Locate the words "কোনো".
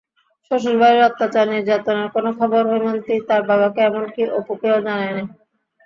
2.15-2.29